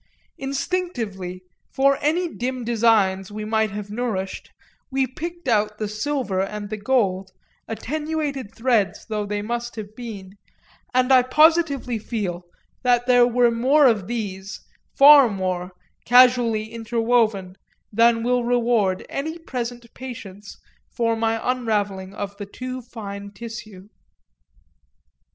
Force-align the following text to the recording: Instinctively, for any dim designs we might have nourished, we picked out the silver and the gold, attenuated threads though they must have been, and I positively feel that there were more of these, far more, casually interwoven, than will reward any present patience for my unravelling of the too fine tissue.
Instinctively, 0.39 1.43
for 1.71 1.99
any 2.01 2.27
dim 2.33 2.63
designs 2.63 3.31
we 3.31 3.45
might 3.45 3.69
have 3.69 3.91
nourished, 3.91 4.49
we 4.89 5.05
picked 5.05 5.47
out 5.47 5.77
the 5.77 5.87
silver 5.87 6.41
and 6.41 6.71
the 6.71 6.77
gold, 6.77 7.29
attenuated 7.67 8.51
threads 8.55 9.05
though 9.05 9.27
they 9.27 9.43
must 9.43 9.75
have 9.75 9.95
been, 9.95 10.39
and 10.91 11.11
I 11.13 11.21
positively 11.21 11.99
feel 11.99 12.45
that 12.81 13.05
there 13.05 13.27
were 13.27 13.51
more 13.51 13.85
of 13.85 14.07
these, 14.07 14.61
far 14.97 15.29
more, 15.29 15.71
casually 16.03 16.71
interwoven, 16.73 17.55
than 17.93 18.23
will 18.23 18.43
reward 18.43 19.05
any 19.07 19.37
present 19.37 19.85
patience 19.93 20.57
for 20.89 21.15
my 21.15 21.39
unravelling 21.51 22.15
of 22.15 22.35
the 22.37 22.47
too 22.47 22.81
fine 22.81 23.33
tissue. 23.33 23.87